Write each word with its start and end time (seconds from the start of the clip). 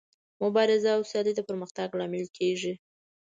مبارزه 0.43 0.89
او 0.97 1.01
سیالي 1.09 1.33
د 1.35 1.41
پرمختګ 1.49 1.89
لامل 1.99 2.25
کیږي. 2.37 2.73